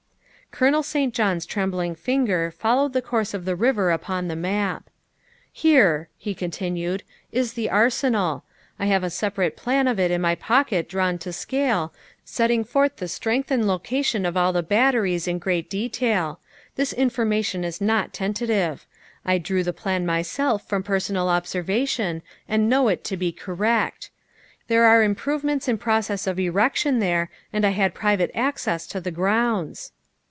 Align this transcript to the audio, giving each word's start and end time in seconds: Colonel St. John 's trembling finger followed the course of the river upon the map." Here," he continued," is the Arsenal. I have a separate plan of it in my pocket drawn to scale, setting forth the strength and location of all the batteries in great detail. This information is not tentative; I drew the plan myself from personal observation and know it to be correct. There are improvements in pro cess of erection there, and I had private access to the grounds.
Colonel 0.53 0.83
St. 0.83 1.13
John 1.13 1.39
's 1.39 1.45
trembling 1.45 1.95
finger 1.95 2.51
followed 2.51 2.91
the 2.91 3.01
course 3.01 3.33
of 3.33 3.45
the 3.45 3.55
river 3.55 3.89
upon 3.89 4.27
the 4.27 4.35
map." 4.35 4.89
Here," 5.51 6.09
he 6.17 6.35
continued," 6.35 7.03
is 7.41 7.53
the 7.53 7.69
Arsenal. 7.69 8.43
I 8.77 8.87
have 8.87 9.01
a 9.01 9.09
separate 9.09 9.55
plan 9.55 9.87
of 9.87 9.97
it 9.97 10.11
in 10.11 10.19
my 10.19 10.35
pocket 10.35 10.89
drawn 10.89 11.17
to 11.19 11.31
scale, 11.31 11.93
setting 12.25 12.65
forth 12.65 12.97
the 12.97 13.07
strength 13.07 13.49
and 13.49 13.65
location 13.65 14.25
of 14.25 14.35
all 14.35 14.51
the 14.51 14.61
batteries 14.61 15.25
in 15.25 15.39
great 15.39 15.69
detail. 15.69 16.41
This 16.75 16.91
information 16.91 17.63
is 17.63 17.79
not 17.79 18.11
tentative; 18.11 18.85
I 19.23 19.37
drew 19.37 19.63
the 19.63 19.71
plan 19.71 20.05
myself 20.05 20.67
from 20.67 20.83
personal 20.83 21.29
observation 21.29 22.23
and 22.49 22.69
know 22.69 22.89
it 22.89 23.05
to 23.05 23.15
be 23.15 23.31
correct. 23.31 24.09
There 24.67 24.83
are 24.83 25.01
improvements 25.01 25.69
in 25.69 25.77
pro 25.77 26.01
cess 26.01 26.27
of 26.27 26.37
erection 26.37 26.99
there, 26.99 27.31
and 27.53 27.65
I 27.65 27.69
had 27.69 27.93
private 27.93 28.31
access 28.35 28.85
to 28.87 28.99
the 28.99 29.11
grounds. 29.11 29.93